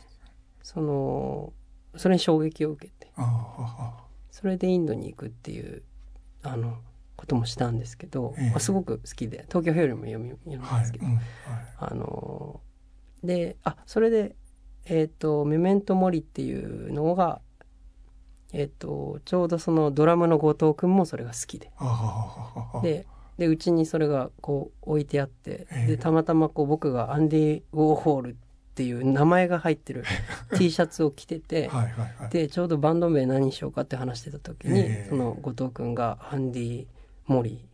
[0.61, 1.53] その
[1.95, 3.11] それに衝撃を受けて
[4.29, 5.81] それでインドに行くっていう
[6.43, 6.77] あの
[7.15, 8.49] こともしたんですけど、ええ。
[8.51, 11.23] まあ、すごく好きで東京ヘオリも読み読むんですけど、うんはい。
[11.79, 12.59] あの
[13.23, 14.35] であそれで
[14.85, 17.41] えっ、と「メメント・モリ」っていうのが
[18.51, 21.71] えっ、とちょうどそのドラムの後藤君もそれが好きで。
[21.77, 23.07] あで
[23.39, 25.87] でうちにそれがこう置いてあって、ええ。
[25.87, 28.35] でたまたまこう僕がアンディ・ウォーホールっ
[28.75, 30.03] ていう名前が入ってる
[30.57, 31.93] T シャツを着てて、はい
[32.31, 35.09] でちょうどバンド名何にしようかって話してた時に、ええ。
[35.09, 36.85] その後藤君が「アンディ・
[37.27, 37.65] モリ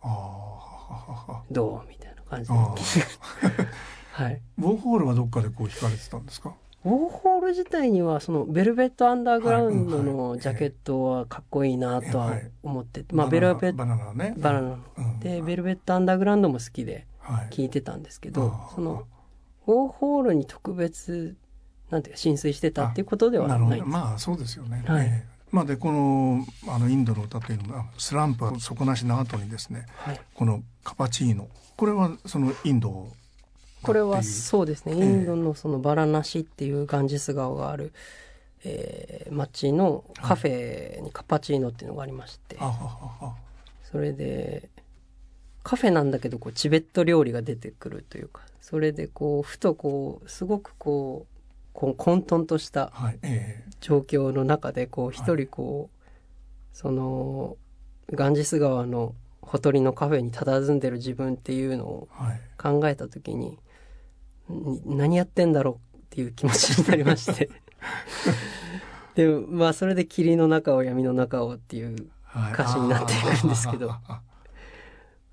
[0.00, 0.94] ああ
[1.28, 2.74] ああどう?」みたいな感じであ
[4.24, 4.40] はい。
[4.58, 6.54] ウォーホールはどっかでこう弾かれてたんですか？
[6.84, 14.34] ウォーホール自体にはそのベルベットアンダーグラウンドのジャケットはかっこいいなとははい思ってて、まあベルベットバナナね。
[14.36, 14.68] バナナ。
[14.68, 15.20] のうん。
[15.20, 17.46] でベルベットアンダーグラウンドも好きではい。
[17.50, 19.04] 聞いてたんですけどその
[19.66, 21.36] ウォーホールに特別
[21.90, 23.60] なんていうか浸水してたっていうことではない。
[23.60, 23.86] んですど。
[23.86, 25.06] まあそうですよね、はい。
[25.06, 25.32] ええ。
[25.52, 30.20] まあでこのあのインドの歌というのはスランプは底なしの後にですねはい。
[30.34, 31.48] このカパチーノ。
[31.76, 33.06] これはそのインド
[33.82, 35.00] これはそうですね、ええ。
[35.00, 37.92] インドのそのバラナシっていうガンジス川がある、
[38.64, 42.58] えー町のカフェにカパチーノっていうのがありまして、
[43.90, 44.68] それで
[45.62, 51.32] カフェなんだけどこうチベット料理が出てくるというかそれでこうふとこうすごくこう
[51.72, 52.92] こう混沌とした
[53.80, 57.56] 状況の中でこう一人こう、その
[58.12, 62.08] ガンジス川のほとりのカフェに佇んでる自分っていうのを
[62.58, 63.58] 考えた時にに
[64.48, 65.96] 何やってんだろう？
[65.96, 67.50] っていう気持ちになりまして
[69.14, 72.52] でまあそれで「霧の中を闇の中を」っていうはい。
[72.52, 74.22] 歌詞になっていくんですけどあ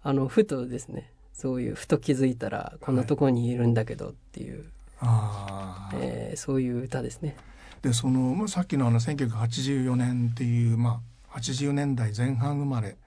[0.13, 4.65] のふとですねそういうふと気づいたらこんなところにいるんだけどっていう、
[4.99, 7.37] ああえーそういう歌ですね。
[7.81, 12.97] でその、まあ、さっきのあの1984年っていう、まあ、80年代前半生まれ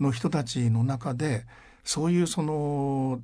[0.00, 1.44] の人たちの中で
[1.84, 3.20] そういうその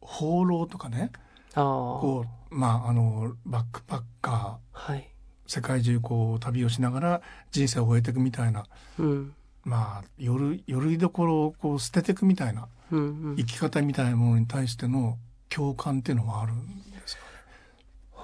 [0.00, 1.10] 放浪とかね
[1.54, 5.02] こうまああのバックパッカはい、ー
[5.46, 8.66] 世界中こう旅をしながら人生を終えていくみたいな。
[8.98, 9.34] うん。
[9.62, 12.68] まあ夜夜居所をこう捨てていくみたいな。
[12.90, 13.36] うんうん。
[13.36, 17.22] 生き方みたいなものに対しての共感っていうのはあるんですか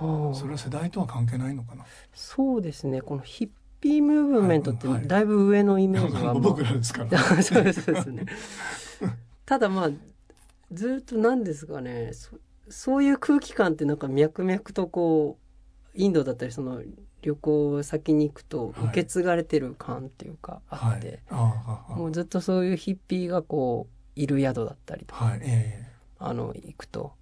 [0.06, 0.34] はあ。
[0.34, 1.84] それは世代とは関係ないのかな。
[2.14, 3.00] そうですね。
[3.02, 5.08] このヒッピームーブメントってはいはい。
[5.08, 6.30] だいぶ上のイメージは、ま。
[6.30, 7.18] あ僕らですから。
[7.42, 8.26] そうですね。
[9.46, 9.90] ただまあ
[10.72, 12.12] ずっと何ですかね
[12.70, 16.82] そそういう空気感ってなんか脈々とこうインドだったりその
[17.22, 18.84] 旅行先に行くとはい。
[18.86, 20.98] 受け継がれてる感っていうかあはい。
[20.98, 25.40] って、もうずっとそういうヒッピーがこういる宿だったりとか、はい。
[25.42, 25.86] え
[26.18, 27.12] あの行くと。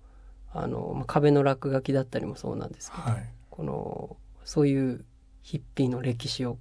[0.52, 3.02] あの、まあ、壁の落書きだったりもそうなんですけど、
[3.50, 5.04] このそういう
[5.42, 6.58] ヒッピーの歴史を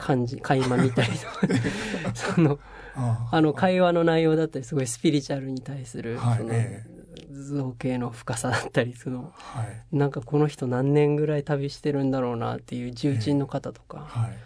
[0.00, 2.58] 感じ垣間見たりとかその
[2.96, 6.84] あの会話の内容だったりすごいスピリチュアルに対するはいそのえ
[7.32, 9.32] 造形の深さだったりその。
[9.34, 9.96] はい。
[9.96, 14.06] なんかこの人何年ぐらい旅してるんだろうなっていう重鎮の方とか。
[14.08, 14.36] はい。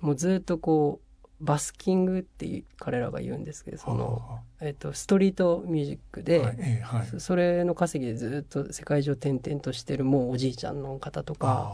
[0.00, 1.04] もうずっとこう
[1.44, 11.70] バスキングっていう彼らが言うんですけどその、えっと、ストリートミュージックで、そそれの稼ぎでずっと世界中を転々としてるもうおじいちゃんの方とか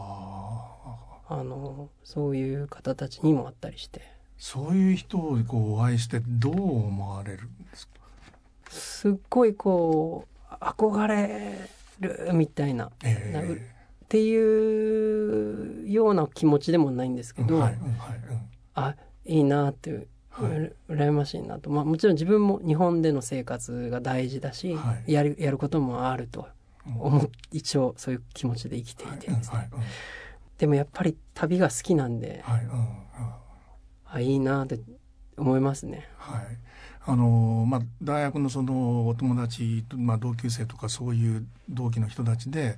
[1.33, 4.01] あのそういう方たちにもあったりして。
[4.37, 7.93] そういう人をこうお会いしてどう思われるんですか？
[8.69, 13.53] すっごいこう憧れるみたいなえなうえ
[14.03, 18.41] っていうような気持ちでもないんですけど、はいうんはいうん。
[18.73, 20.73] あいいなって、うはい。
[20.89, 25.13] ら羨ましいなと、まあ、もちろん自分も日本での生活が大事だし、はい。
[25.13, 26.47] やるやることもあると
[26.97, 29.79] 思っ一応そういう気持ちで生きていはいてですね、はいうん
[30.61, 32.77] でもやっぱり旅が好きなんで、はいうんうん。
[34.05, 34.79] あいいなって
[35.35, 36.07] 思いますね。
[36.17, 36.43] はい。
[37.03, 42.77] あのまあ、大学のそのお友達と、まあ、同級生とかそういう同期の人たちで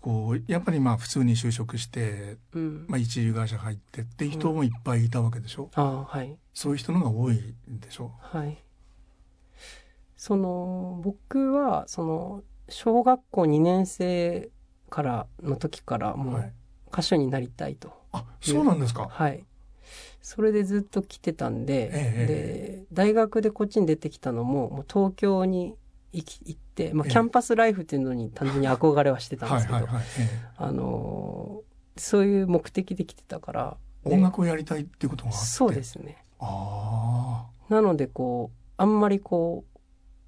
[0.00, 2.86] こうやっぱりまあ普通に就職して、うん。
[2.88, 6.38] まあ、一流会社入ってっていう人もいっぱいいたわけでしょ、あはい。
[6.54, 8.12] そういう人のが多いでしょ？
[8.20, 8.56] はい。
[10.16, 14.48] その僕はその小学校2年生
[14.88, 16.52] からの時からもはい、う
[16.92, 19.08] 歌手になりたいと、あそうなんですか。
[19.10, 19.44] はい。
[20.22, 25.76] それでずっと来てたんで、えで大学でこっちに出てきたのももう東京に
[26.12, 27.12] 行き行って、まあ、ええ。
[27.12, 29.88] キャンパスライフっていうのに単純に憧れはしてたんですけど、
[30.56, 33.76] あのーそういう目的で来てたから
[34.06, 35.44] え音楽をやりたいっていうことがあって。
[35.46, 36.24] そうですね。
[36.38, 39.64] あなのでこうあんまりこ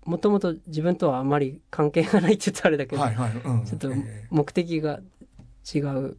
[0.06, 4.26] うもともと自分とはあまり関係がないって言ったらあれだけど、はいはい、うん、ちょっとえ。
[4.30, 5.00] 目的が
[5.72, 6.18] 違う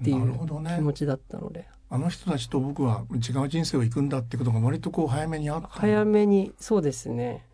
[0.00, 0.38] っていう
[0.76, 7.46] 気持ちだったので、あの人たちと僕は違う人生を行くんだってことが割とこう早めにあった早めにそうですね、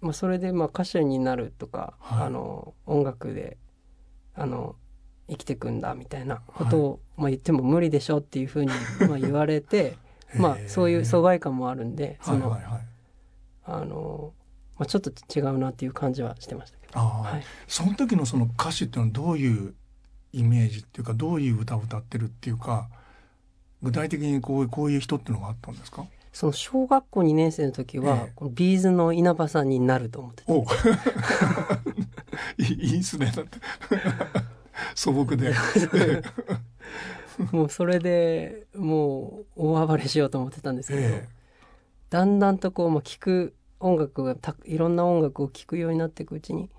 [0.00, 2.26] まあ、それでまあ歌手になるとか、はい。
[2.26, 3.58] あの音楽で
[4.34, 4.76] あの
[5.28, 8.72] 生きていくんだみたいなことを、まあ、言っても無理でしょっていうふうに
[9.08, 9.96] まあ 言われて
[10.36, 12.72] まあそういう疎外感もあるんでその、はいはい。
[12.72, 12.86] はい
[13.66, 14.32] あの、
[14.78, 17.00] まあ、ちょっと違うなっていう感じはしてましたけど。
[17.00, 17.42] はい。
[17.66, 19.74] その時のその歌手っていうのはどういう
[20.38, 22.88] イメージっていうかどういう歌を歌ってるっていうか
[23.82, 26.04] 具体的にこうこういう人っていうのがあったんですか？
[26.32, 28.32] その小学校2年生の時は、ええ。
[28.34, 30.66] このビーズの稲葉さんになると思っててお
[32.62, 32.64] い
[32.96, 33.32] いっすね。
[33.34, 33.58] だって。
[34.94, 35.54] 素朴で。
[37.52, 41.28] もうそれでもう大暴れしようと思ってたんですけど、え
[42.10, 46.70] だんだんとこう、まあ、聞く音楽がたいろんな音楽を聴くようになっていくうちに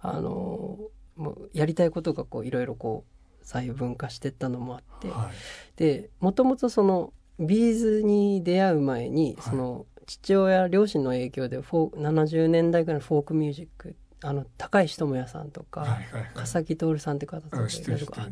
[0.00, 0.78] あの
[1.18, 5.34] もうやりたいことがこういろいろこう細分化していったのもあって、えはい。
[5.76, 9.50] でもともとその B'z に出会う前に、はい。
[9.50, 16.30] その父親両親の影響でフォー70年代ぐらいのフォークミュージックあの高石ともやさんとか、はいはいはい。
[16.34, 18.28] 笠木透さんって方とか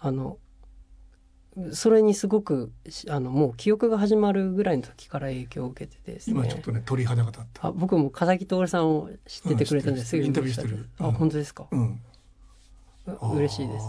[0.00, 0.38] あの
[1.72, 6.34] それにすごくしあのもう記憶が始まるぐらいの時から影響を受けててですね。
[6.34, 7.68] 今ちょっとね鳥肌が立った。
[7.68, 10.16] あ僕も笠木徹さんを知っててくれたんうんです。
[10.16, 11.12] ぐ知ってるインタビューしてるあうん。
[11.12, 12.00] 本当ですか、うん。
[13.06, 13.86] う嬉しいです。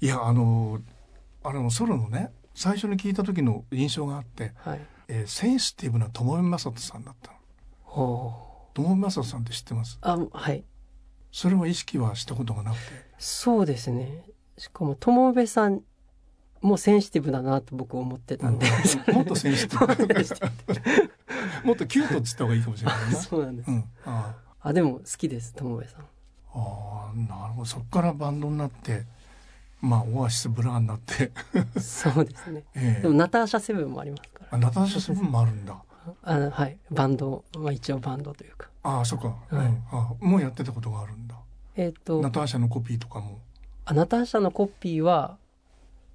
[0.00, 0.80] いやあの
[1.42, 4.80] あのソロのね最初に聞いた時の印象があって、はい。
[5.08, 7.38] えーセンシティブな友部正人さんだったの。
[8.74, 9.98] 友部正人さんって知ってます？
[10.00, 10.64] あはい。
[11.32, 12.82] それは意識はしたことがなくて。
[13.18, 14.24] そうですね。
[14.56, 15.82] しかも友部さん
[16.60, 18.66] もセンシティブだなと僕思ってたんで、
[19.08, 19.14] うん。
[19.14, 21.06] もっとセンシティブ。
[21.66, 23.16] もっとキュートっつった方がいいかもしれないな。
[23.16, 23.70] そうなんです。
[23.70, 23.84] うん。
[24.04, 24.72] ああ。
[24.72, 26.00] でも好きです友部さん。
[26.00, 26.04] ー
[26.54, 27.64] あーなるほど。
[27.64, 29.04] そっからバンドになって
[29.80, 31.30] まあオアシスブラーになって、
[31.80, 32.64] そうですね。
[32.76, 33.02] ええ。
[33.02, 34.48] でもナターシャセブンもありますから。
[34.50, 35.76] あナターシャセブンもあるんだ。
[36.22, 36.78] あのはい。
[36.90, 38.68] バンド、まあ、一応バンドというか。
[38.82, 39.58] ああそっか、うん。
[39.58, 41.36] はいあもうやってたことがあるんだ。
[41.76, 42.20] えっ、と。
[42.20, 43.38] ナターシャのコピーとかも。
[43.86, 45.38] あナターシャのコピーは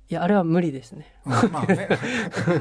[0.09, 1.13] いやあれは無理ですね。
[1.25, 1.89] うんまあ ね。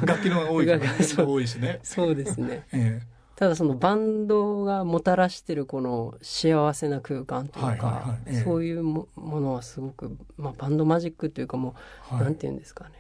[0.04, 0.80] 楽器の多いね。
[1.02, 2.66] そう多いしね、そうですね。
[2.72, 3.02] え
[3.36, 11.74] ただそのバンドがもたらしてるこの幸せな空間というかそういうもものはすごく、まあ、バンドマジックというかもう、
[12.12, 12.24] えはい。
[12.24, 12.90] なんて言うんですかね。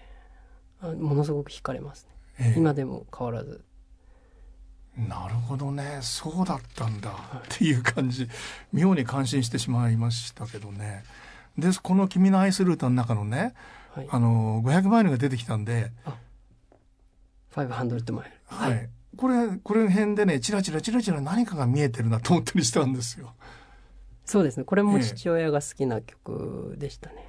[0.80, 2.10] あものすごく惹かれますね。
[2.40, 2.58] ええ。
[2.58, 3.64] 今でも変わらず。
[4.96, 5.98] なるほどね。
[6.02, 7.10] そうだったんだ。
[7.10, 7.12] っ
[7.48, 8.28] ていう感じ。
[8.72, 11.04] 妙に感心してしまいましたけどね。
[11.56, 13.54] でこの「君の愛する歌」の中のね
[13.94, 14.08] はい。
[14.10, 15.92] あの500万円が出てきたんで、
[17.54, 18.88] 500マイルはい。
[19.16, 23.34] これこれ辺でねチラチラチラチラ何かが見えてるなと思ったりしたんですよ。
[24.24, 24.64] そうですね。
[24.64, 27.28] これもええ父親が好きな曲でしたね、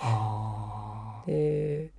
[0.00, 1.90] あで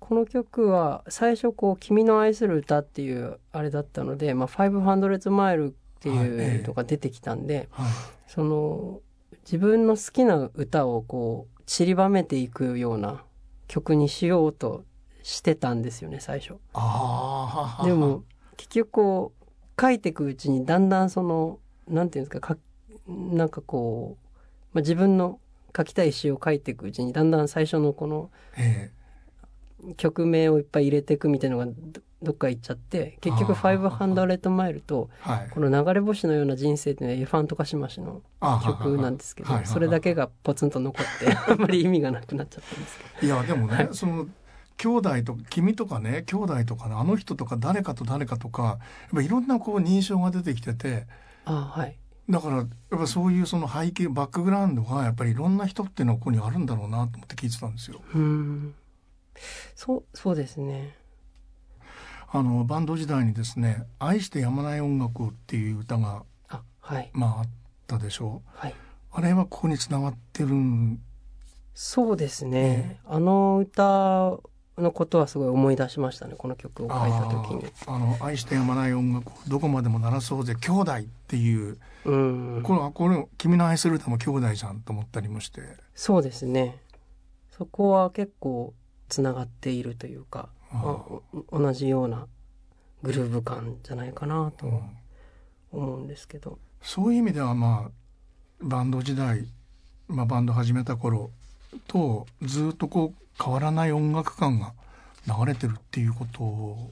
[0.00, 7.92] この曲は最初こう「君の愛する歌」っていうあれだったので「まあ、500マイル」ってはいえいえうのが出てきたんで、あはい。
[8.26, 9.00] その
[9.44, 13.22] 自分の好きな歌をこう散りばめていくような
[13.74, 14.84] 曲にしようと
[15.24, 16.54] してたんですよね最初。
[17.84, 18.22] でも
[18.56, 21.58] 結局こう書いていくうちにだんだんその
[21.88, 22.60] なんていうんですかか
[23.08, 24.28] なんかこう、
[24.74, 25.40] まあ、自分の
[25.76, 28.92] 書きたい詩を書いていくうちにだんだん最初のこのえ
[29.96, 35.50] 曲名をいっぱい入れていくみたいなのがどどっか行っちゃって結局あー500マイルとえはい。
[35.50, 43.34] この流れ星のような人生っていうのはエレファントカシマシのあ曲なんですけどそれだけがポツンと残って あんまり意味がなくなっちゃったんですけど。
[43.34, 44.26] いやでもね、はいその
[44.76, 48.78] 兄弟と君とかね兄弟とかねあの人とか誰かと誰かとかやっ
[49.14, 51.06] ぱいろんなこう認証が出てきてて
[51.44, 51.96] ああはい。
[52.28, 58.00] だからやっぱそういうその背景バックグラウンドがやっぱりいろんな人っていうのはここにあるんだろうなと思って聞いてたんですよ。
[58.14, 58.74] うん
[59.74, 60.96] そうそうですね。
[62.30, 67.10] あのバンド時代にですね「愛してやまない音楽を」っていう歌があはい。
[67.12, 67.48] まああっ
[67.86, 68.50] たでしょう。
[68.58, 68.74] はい。
[69.12, 71.00] あれはここにつながってるん
[71.74, 72.98] そうですね。
[73.04, 74.36] あの歌
[74.76, 77.72] のことはすごい思い出しましたねこの曲を書いた時に。
[77.86, 82.62] あの愛してやまない音楽をどこまでも鳴らそうぜ兄弟っていううん。
[82.64, 85.62] これこれ君の愛する歌も兄弟じゃんと思ったりもして。
[85.94, 86.80] そうですね。
[87.50, 88.74] そこは結構
[89.08, 92.26] つながっているというかあーお同じような
[93.02, 94.80] グルーヴ感じゃないかなとうん。
[95.72, 97.90] 思うんですけど、そういう意味ではまあ
[98.60, 99.46] バンド時代、
[100.06, 101.30] まあ、バンド始めた頃
[101.88, 104.72] とずっとこう変わらない音楽感が
[105.26, 106.90] 流れてるっていうこと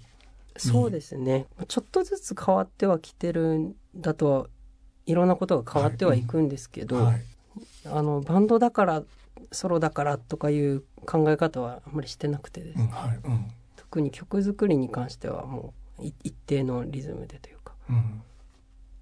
[0.56, 1.46] そうですね。
[1.68, 4.46] ちょっとずつ変わってはきてるんだとは、
[5.06, 7.22] いろんなことが変わってはいくんですけど、はい、
[7.86, 9.02] あの、バンドだから、
[9.52, 13.46] ソロだからとかいう考え方はあんまりしてなくてですね、うんはいうん
[13.76, 17.74] 特に曲作りに関してはもうい一定のリズムでというか。
[17.90, 18.22] うん、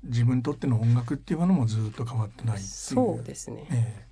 [0.03, 3.68] 自分にとっての音楽っていうものもずっと変わってないっていうそうですね。
[3.70, 4.11] ええ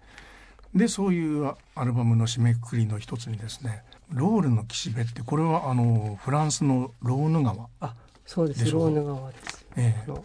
[0.75, 3.83] でそういうアルバムの締めくくりの一つにですね
[4.13, 8.71] 「ロールの岸辺」ってこれはあのフランスのローヌ川、あ、そうです。
[8.71, 9.67] ローヌ川です。
[9.77, 10.25] えあの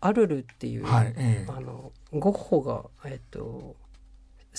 [0.00, 3.74] アルルっていう、はいええあのゴッホが、えっと、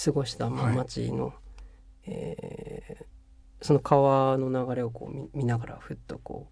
[0.03, 0.75] 過ごしたまはい。
[0.75, 1.33] 町の、
[2.05, 3.05] えー
[3.59, 6.47] その川の流れをこう見見ながらふっとこ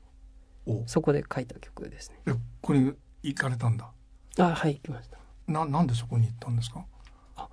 [0.66, 2.20] うそこで書いた曲ですね。
[2.26, 2.32] え
[2.62, 2.80] これ
[3.22, 3.92] 行かれたんだ。
[4.40, 5.20] あはい行きました。
[5.48, 6.84] ななんでそこに行ったんですか？
[7.38, 7.48] あ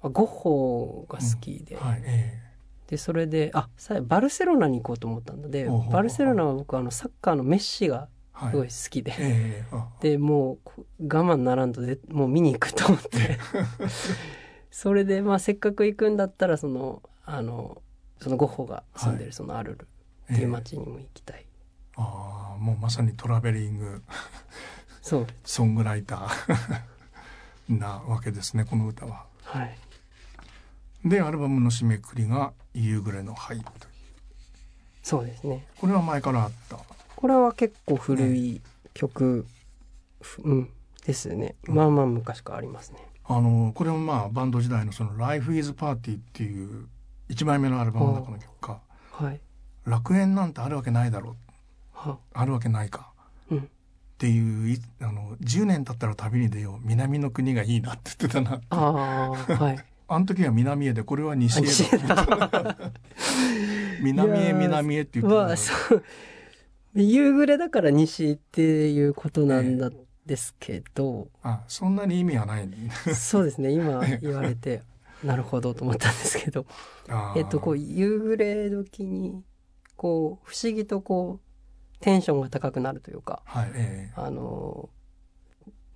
[0.00, 2.40] ゴッホが好きで、はいえ
[2.86, 9.88] でそれであさバルセロナに行こうと思ったんでバルセロナは僕あのサッカーのメッシがすごい好きで、ええあ。
[10.00, 13.38] でもうこ我慢ならんとでもう見に行くと思って
[14.78, 17.80] それでまあせっかく行くんだったらそのあの
[18.20, 19.88] そのゴッホが住んではるそのアルル
[20.28, 21.46] えっていう町にも行きたい、
[21.96, 24.02] ああもうまさにトラベリング。
[25.00, 25.26] そう。
[25.46, 26.82] ソングライター。
[27.74, 29.24] なわけですねこの歌は。
[29.44, 29.78] はい。
[31.06, 33.70] でアルバムの締めくくりが「夕暮れの灰」という。
[35.02, 35.66] そうですね。
[35.78, 36.76] これは前からあった？
[37.16, 38.60] これは結構古い
[38.92, 39.46] 曲、
[40.20, 40.70] ふうん
[41.06, 41.54] ですね。
[41.66, 41.74] うん。
[41.76, 42.98] まあまあ昔からありますね
[43.28, 46.86] あのこれもまあバンド時代のその「Life is Party」っていう
[47.28, 48.80] 1枚目のアルバムの中の曲か。
[49.10, 49.40] はい
[49.84, 51.36] 「楽園なんてあるわけないだろう。
[51.92, 52.18] は。
[52.34, 53.12] あるわけないか」
[53.50, 53.58] うん。
[53.58, 53.62] っ
[54.18, 56.86] ていういあの10年経ったら旅に出よう。
[56.86, 59.78] 南の国がいいなって言ってたなああはい。
[60.08, 62.76] あの時は南へでこれは西あへ西だ。
[64.00, 66.04] 南へ南へって言ってたまあそう。
[66.94, 69.90] 夕暮れだから西っていうことなんだ
[70.26, 72.68] ですけど、あそんなに意味はない
[73.14, 73.70] そうですね。
[73.70, 74.82] 今 言われて
[75.22, 76.66] なるほどと思ったんですけど。
[77.36, 79.42] えっとこう夕暮れ時に
[79.96, 84.90] こう不思議とこうテンションが高くなるというかはいえあの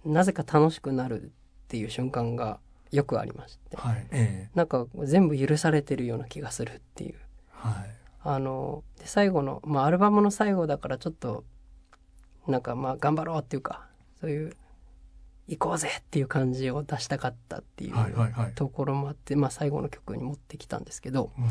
[0.05, 1.29] なぜか楽しくなるっ
[1.69, 2.61] ていう瞬間が
[2.91, 3.63] よくありまして。
[3.73, 4.51] えはいええ。
[4.55, 7.17] なんか全部許されてるような気がするっていう。
[7.51, 7.91] はい。
[8.23, 11.45] あので最後の、まあ、アルバムの最後だからちょっと
[12.47, 13.87] なんかまあ頑張ろうっていうか
[14.21, 14.57] そういう
[15.49, 21.45] 行こうぜっていう感じを出したかったっていうところもあって、まあ、最後の曲に持ってきたんですけどうん。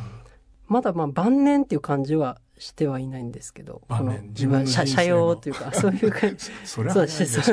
[0.70, 4.86] まだまあ晩年っていう感じはしてはいないんですけどこの自分の人生の。
[4.86, 6.46] 車車用というか そういう感じ。
[6.64, 6.92] それ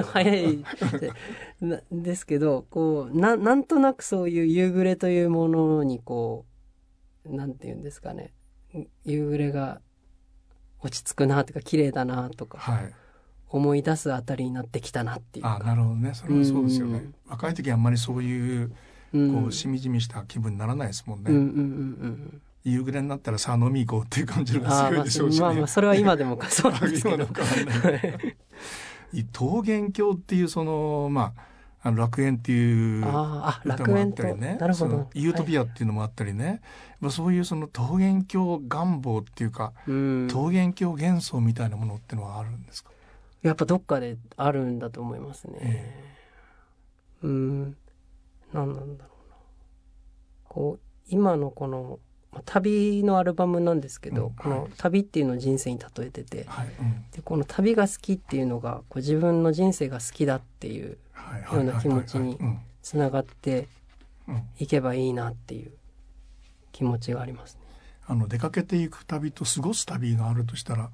[0.03, 0.65] 早い
[1.63, 6.45] でですけどこうななんとなくそういう夕暮れというものにこ
[7.25, 8.35] うなんて言うんですかね。
[9.05, 9.81] 夕暮れが
[10.81, 12.59] 落ち着くなとか綺麗だなとか。
[12.59, 12.95] はい
[13.49, 16.13] 思い出すあたりになってきたなっていうあかなるほどね。
[16.15, 16.95] それはそうですよね。
[16.95, 17.15] うん。
[17.29, 18.73] 若い時はあんまりそういう
[19.13, 19.43] うん。
[19.43, 21.53] こうしみじみした気分にならないですもんね、うんうんうんう
[22.09, 27.29] ん夕暮れになったらさあ飲み行こうっていう感じが強いでしょうしね、まあまあそれは今でもそうなんですけど。
[29.39, 31.47] 桃源郷っていうそのまあ
[31.89, 34.57] あの楽園っていうあーあ歌もあ楽園とったりね。
[34.61, 35.09] なるほど。
[35.15, 36.61] ユートピアっていうのもあったりね、
[37.01, 40.27] まあそういうその桃源郷願望っていうか、うん。
[40.27, 42.91] 桃源郷幻想みたいなものってのはあるんですか、
[43.47, 45.59] やっぱどっかであるんだと思いますね。
[45.63, 46.05] え
[47.23, 47.77] うん。
[48.53, 49.37] 何なんだろうな。
[50.45, 51.99] こう、今のこの、
[52.33, 63.69] まあ旅のアルバムなんですけど、うんこのはい旅っていうのを人生に例えてて、はいうんで、この旅が好きっていうのが、こう自分の人生が好きだっていう、はいような気持ちにうんつながって
[64.29, 65.73] うんいけばいいなっていう
[66.73, 67.61] 気持ちがありますね。
[68.07, 70.91] あの出かけていく旅と過ごす旅があるとしたら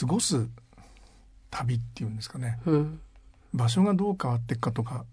[0.00, 0.48] 過ごす
[1.50, 3.00] 旅っていうんですかねうん。
[3.52, 5.04] 場所がどう変わっていくかとか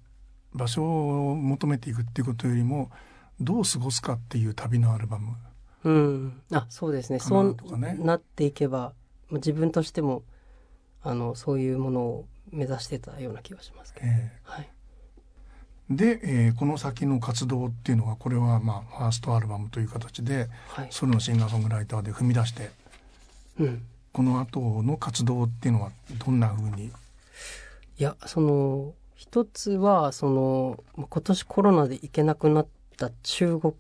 [0.54, 0.84] 場所
[1.32, 2.92] を求めていくっていうことよりも
[3.40, 5.36] どう過ごすかっていう旅のアルバム
[5.84, 6.42] うん。
[6.52, 7.20] あ、そうですね。
[7.20, 8.94] かそうなとかねなっていけば、
[9.30, 10.24] まあ自分としても、
[11.04, 14.08] あの、そういうものを目指してたような気がしますけど。
[14.08, 14.70] えはい。
[15.92, 20.88] ーで、えーこの先の活動っていうのはこれはまあファーストアルバムという形ではい。
[20.90, 22.72] ソロのシンガーソングライターで踏み出して
[23.60, 23.86] うん。
[24.18, 25.91] この後の活動っていうのは
[26.26, 26.86] どんな風に？
[26.88, 26.91] い
[27.99, 33.76] や、その、一つは、その、まあ今年コロナで行けなくなった中国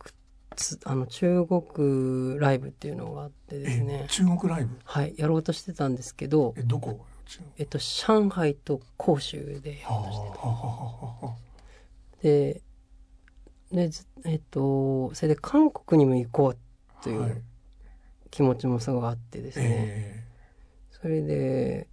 [0.55, 4.05] つ、あの、中国ライブっていうのがあってですえね。
[4.09, 4.77] 中国ライブ？
[4.83, 5.15] はい。
[5.17, 7.03] やろうとしてたんですけど、えどこ？
[7.25, 10.53] 中えっと、上海と広州でやはあろうとしてはあは
[11.23, 11.35] あはあ
[12.21, 12.61] て。
[13.71, 16.57] で、ずえっと、それで韓国にも行こう
[17.03, 17.41] といはいう
[18.29, 19.65] 気持ちもすごいあってですね。
[19.67, 20.26] え
[21.07, 21.87] それで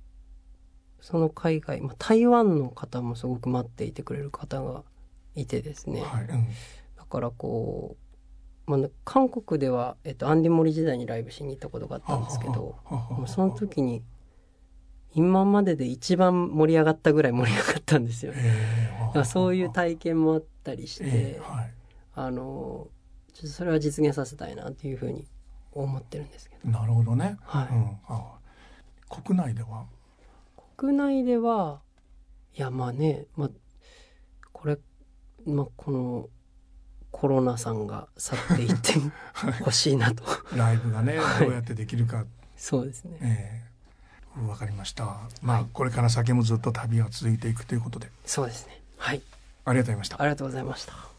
[1.01, 4.83] その海外、まあ、台湾の方もすごく待っていてくれる方が
[5.37, 6.25] いてですね、はい。
[6.25, 6.49] うん。
[6.97, 7.97] だからこ
[8.67, 12.75] う、まあ、韓国では、えっと、アンディ・モリ時代にライブしに行ったことがあったんですけど
[13.29, 14.03] その時に
[15.15, 18.33] 今までで一番盛り上がったぐらい盛り上がったんですよ。
[19.25, 21.71] そういう体験もあったりして、えーはい。
[22.17, 22.89] あの
[23.33, 25.29] ちょっとそれは実現させたいなっていうふうに
[25.71, 27.69] 思ってるんですけど、なるほどね、はい。
[27.69, 28.39] うん、あ
[29.09, 29.87] 国内では？
[30.77, 31.81] 国内では
[32.57, 33.51] いやまあね、まあ、
[34.53, 34.79] これ、
[35.47, 36.29] まあ、この
[37.11, 38.95] コロナさんが去っていって
[39.63, 40.25] ほしいなと。
[40.57, 41.45] ライブがね、はい。
[41.45, 42.25] どうやってできるか、
[42.57, 43.19] そうですね。
[43.23, 43.63] え
[44.43, 44.49] え。
[44.49, 45.21] わかりました。
[45.43, 48.83] まあ、これから先もずっと旅は続いていくということで、そうですね。
[48.97, 49.23] はい。
[49.65, 50.21] ありがとうございました。
[50.21, 50.25] あ。
[50.25, 51.14] りがとうございました